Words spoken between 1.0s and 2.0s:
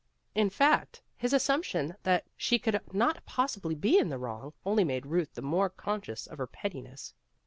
his assumption